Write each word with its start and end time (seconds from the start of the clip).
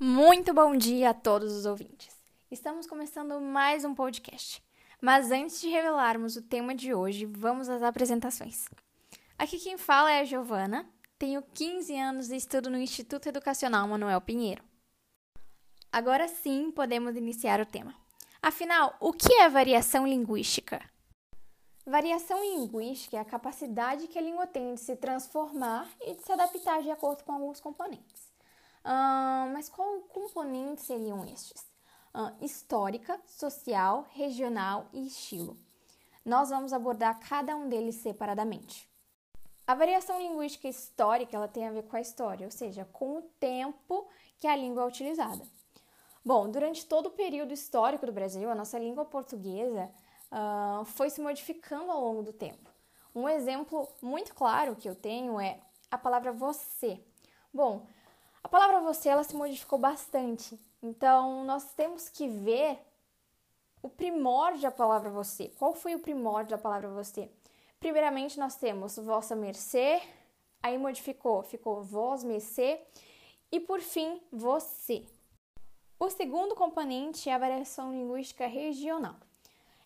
Muito 0.00 0.54
bom 0.54 0.76
dia 0.76 1.10
a 1.10 1.14
todos 1.14 1.52
os 1.52 1.66
ouvintes. 1.66 2.16
Estamos 2.52 2.86
começando 2.86 3.40
mais 3.40 3.84
um 3.84 3.92
podcast. 3.92 4.62
Mas 5.00 5.32
antes 5.32 5.60
de 5.60 5.66
revelarmos 5.66 6.36
o 6.36 6.42
tema 6.42 6.72
de 6.72 6.94
hoje, 6.94 7.26
vamos 7.26 7.68
às 7.68 7.82
apresentações. 7.82 8.66
Aqui 9.36 9.58
quem 9.58 9.76
fala 9.76 10.12
é 10.12 10.20
a 10.20 10.24
Giovana, 10.24 10.88
tenho 11.18 11.42
15 11.42 11.98
anos 11.98 12.30
e 12.30 12.36
estudo 12.36 12.70
no 12.70 12.78
Instituto 12.78 13.28
Educacional 13.28 13.88
Manuel 13.88 14.20
Pinheiro. 14.20 14.62
Agora 15.90 16.28
sim 16.28 16.70
podemos 16.70 17.16
iniciar 17.16 17.60
o 17.60 17.66
tema. 17.66 17.92
Afinal, 18.40 18.96
o 19.00 19.12
que 19.12 19.32
é 19.32 19.48
variação 19.48 20.06
linguística? 20.06 20.80
Variação 21.84 22.40
linguística 22.40 23.16
é 23.16 23.20
a 23.20 23.24
capacidade 23.24 24.06
que 24.06 24.16
a 24.16 24.22
língua 24.22 24.46
tem 24.46 24.74
de 24.74 24.80
se 24.80 24.94
transformar 24.94 25.88
e 26.00 26.14
de 26.14 26.22
se 26.22 26.30
adaptar 26.30 26.82
de 26.82 26.90
acordo 26.92 27.24
com 27.24 27.32
alguns 27.32 27.60
componentes. 27.60 28.27
Uh, 28.84 29.52
mas 29.52 29.68
qual 29.68 30.00
componentes 30.02 30.84
seriam 30.84 31.24
estes? 31.24 31.62
Uh, 32.14 32.44
histórica, 32.44 33.20
social, 33.26 34.06
regional 34.10 34.88
e 34.92 35.06
estilo. 35.06 35.56
Nós 36.24 36.50
vamos 36.50 36.72
abordar 36.72 37.18
cada 37.20 37.56
um 37.56 37.68
deles 37.68 37.96
separadamente. 37.96 38.88
A 39.66 39.74
variação 39.74 40.18
linguística 40.18 40.66
histórica 40.66 41.36
ela 41.36 41.46
tem 41.46 41.66
a 41.66 41.70
ver 41.70 41.82
com 41.82 41.96
a 41.96 42.00
história, 42.00 42.46
ou 42.46 42.50
seja, 42.50 42.86
com 42.86 43.18
o 43.18 43.22
tempo 43.38 44.08
que 44.38 44.46
a 44.46 44.56
língua 44.56 44.82
é 44.82 44.86
utilizada. 44.86 45.42
Bom, 46.24 46.50
durante 46.50 46.86
todo 46.86 47.06
o 47.06 47.10
período 47.10 47.52
histórico 47.52 48.06
do 48.06 48.12
Brasil, 48.12 48.50
a 48.50 48.54
nossa 48.54 48.78
língua 48.78 49.04
portuguesa 49.04 49.90
uh, 50.32 50.84
foi 50.84 51.10
se 51.10 51.20
modificando 51.20 51.90
ao 51.90 52.02
longo 52.02 52.22
do 52.22 52.32
tempo. 52.32 52.70
Um 53.14 53.28
exemplo 53.28 53.88
muito 54.02 54.34
claro 54.34 54.76
que 54.76 54.88
eu 54.88 54.94
tenho 54.94 55.40
é 55.40 55.60
a 55.90 55.98
palavra 55.98 56.32
você. 56.32 57.02
Bom, 57.52 57.86
a 58.42 58.48
palavra 58.48 58.80
você 58.80 59.08
ela 59.08 59.24
se 59.24 59.36
modificou 59.36 59.78
bastante. 59.78 60.58
Então, 60.82 61.44
nós 61.44 61.72
temos 61.74 62.08
que 62.08 62.28
ver 62.28 62.78
o 63.82 63.88
primórdio 63.88 64.62
da 64.62 64.70
palavra 64.70 65.10
você. 65.10 65.48
Qual 65.58 65.74
foi 65.74 65.94
o 65.94 66.00
primórdio 66.00 66.50
da 66.50 66.58
palavra 66.58 66.88
você? 66.88 67.30
Primeiramente, 67.80 68.38
nós 68.38 68.56
temos 68.56 68.96
vossa 68.96 69.36
mercê, 69.36 70.00
aí 70.62 70.76
modificou, 70.78 71.42
ficou 71.42 71.82
vós, 71.82 72.24
mercê, 72.24 72.80
e 73.50 73.60
por 73.60 73.80
fim, 73.80 74.20
você. 74.32 75.04
O 75.98 76.10
segundo 76.10 76.54
componente 76.54 77.28
é 77.28 77.34
a 77.34 77.38
variação 77.38 77.92
linguística 77.92 78.46
regional. 78.46 79.16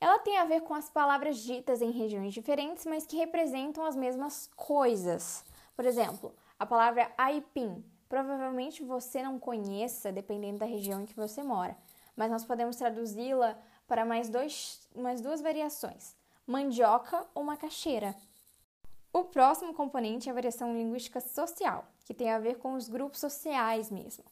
Ela 0.00 0.18
tem 0.20 0.38
a 0.38 0.44
ver 0.44 0.62
com 0.62 0.74
as 0.74 0.88
palavras 0.88 1.38
ditas 1.38 1.82
em 1.82 1.90
regiões 1.90 2.32
diferentes, 2.32 2.86
mas 2.86 3.06
que 3.06 3.16
representam 3.16 3.84
as 3.84 3.96
mesmas 3.96 4.48
coisas. 4.54 5.44
Por 5.74 5.84
exemplo, 5.84 6.34
a 6.58 6.64
palavra 6.64 7.12
aipim 7.18 7.84
provavelmente 8.08 8.82
você 8.82 9.22
não 9.22 9.38
conheça, 9.38 10.10
dependendo 10.10 10.58
da 10.58 10.66
região 10.66 11.02
em 11.02 11.06
que 11.06 11.14
você 11.14 11.42
mora, 11.42 11.76
mas 12.16 12.30
nós 12.30 12.44
podemos 12.44 12.76
traduzi-la 12.76 13.58
para 13.86 14.04
mais, 14.04 14.28
dois, 14.28 14.80
mais 14.94 15.20
duas 15.20 15.40
variações: 15.40 16.16
mandioca 16.46 17.26
ou 17.34 17.44
macaxeira. 17.44 18.14
O 19.12 19.24
próximo 19.24 19.72
componente 19.74 20.28
é 20.28 20.32
a 20.32 20.34
variação 20.34 20.74
linguística 20.74 21.20
social, 21.20 21.86
que 22.04 22.14
tem 22.14 22.30
a 22.30 22.38
ver 22.38 22.58
com 22.58 22.74
os 22.74 22.88
grupos 22.88 23.20
sociais 23.20 23.90
mesmo. 23.90 24.24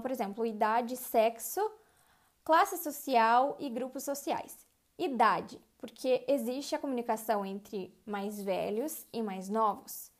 Por 0.00 0.10
exemplo, 0.10 0.46
idade, 0.46 0.96
sexo, 0.96 1.60
classe 2.44 2.78
social 2.78 3.56
e 3.60 3.68
grupos 3.70 4.02
sociais. 4.02 4.66
Idade, 4.98 5.60
porque 5.78 6.24
existe 6.26 6.74
a 6.74 6.78
comunicação 6.78 7.44
entre 7.44 7.94
mais 8.04 8.42
velhos 8.42 9.06
e 9.12 9.22
mais 9.22 9.48
novos. 9.48 10.10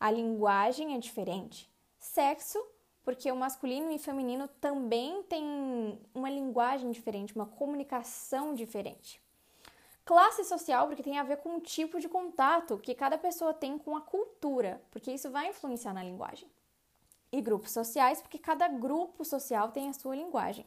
A 0.00 0.10
linguagem 0.10 0.94
é 0.94 0.98
diferente. 0.98 1.71
Sexo, 2.02 2.60
porque 3.04 3.30
o 3.30 3.36
masculino 3.36 3.92
e 3.92 3.98
feminino 3.98 4.48
também 4.60 5.22
têm 5.22 5.98
uma 6.12 6.28
linguagem 6.28 6.90
diferente, 6.90 7.34
uma 7.34 7.46
comunicação 7.46 8.54
diferente. 8.54 9.22
Classe 10.04 10.44
social, 10.44 10.88
porque 10.88 11.02
tem 11.02 11.16
a 11.16 11.22
ver 11.22 11.36
com 11.36 11.56
o 11.56 11.60
tipo 11.60 12.00
de 12.00 12.08
contato 12.08 12.76
que 12.76 12.92
cada 12.92 13.16
pessoa 13.16 13.54
tem 13.54 13.78
com 13.78 13.96
a 13.96 14.00
cultura, 14.00 14.82
porque 14.90 15.12
isso 15.12 15.30
vai 15.30 15.48
influenciar 15.48 15.94
na 15.94 16.02
linguagem. 16.02 16.50
E 17.30 17.40
grupos 17.40 17.70
sociais, 17.70 18.20
porque 18.20 18.36
cada 18.36 18.66
grupo 18.66 19.24
social 19.24 19.70
tem 19.70 19.88
a 19.88 19.92
sua 19.92 20.16
linguagem. 20.16 20.66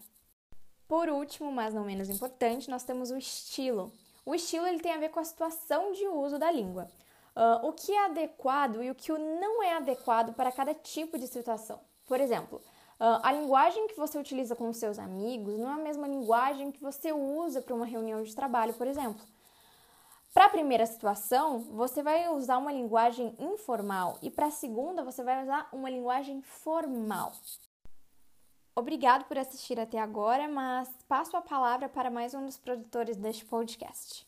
Por 0.88 1.09
último, 1.09 1.52
mas 1.52 1.73
não 1.73 1.84
menos 1.84 2.09
importante, 2.09 2.69
nós 2.69 2.85
temos 2.85 3.12
o 3.12 3.17
estilo. 3.17 3.91
O 4.25 4.34
estilo 4.34 4.66
ele 4.67 4.79
tem 4.79 4.94
a 4.94 5.00
ver 5.00 5.09
com 5.09 5.19
a 5.19 5.25
situação 5.25 5.91
de 5.91 6.07
uso 6.07 6.40
da 6.40 6.50
língua. 6.50 6.90
Uh, 7.35 7.68
o 7.68 7.73
que 7.73 7.91
é 7.91 8.06
adequado 8.06 8.81
e 8.81 8.90
o 8.90 8.96
que 8.96 9.12
não 9.12 9.62
é 9.62 9.75
adequado 9.75 10.34
para 10.34 10.51
cada 10.51 10.73
tipo 10.73 11.18
de 11.18 11.28
situação. 11.28 11.81
Por 12.07 12.22
exemplo, 12.22 12.62
uh, 13.00 13.19
a 13.22 13.34
linguagem 13.34 13.88
que 13.88 13.97
você 13.97 14.18
utiliza 14.18 14.56
com 14.56 14.72
seus 14.72 14.97
amigos 14.97 15.57
não 15.57 15.69
é 15.69 15.73
a 15.73 15.84
mesma 15.84 16.07
linguagem 16.07 16.72
que 16.72 16.81
você 16.81 17.12
usa 17.12 17.62
para 17.62 17.75
uma 17.75 17.85
reunião 17.85 18.23
de 18.23 18.34
trabalho, 18.34 18.73
por 18.75 18.88
exemplo. 18.88 19.22
Para 20.34 20.46
a 20.46 20.50
primeira 20.50 20.85
situação, 20.85 21.59
você 21.59 22.03
vai 22.03 22.28
usar 22.29 22.57
uma 22.57 22.72
linguagem 22.72 23.35
informal 23.40 24.17
e 24.22 24.29
para 24.29 24.47
a 24.47 24.52
segunda, 24.52 25.03
você 25.03 25.23
vai 25.23 25.44
usar 25.44 25.69
uma 25.72 25.90
linguagem 25.90 26.41
formal. 26.41 27.31
Obrigado 28.75 29.23
por 29.25 29.38
assistir 29.38 29.79
até 29.79 29.97
agora, 29.97 30.50
mas 30.50 30.90
passo 31.07 31.38
a 31.38 31.41
palavra 31.41 31.88
para 31.88 32.09
mais 32.09 32.34
um 32.34 32.46
dos 32.46 32.57
produtores 32.57 33.16
deste 33.16 33.46
podcast. 33.46 34.28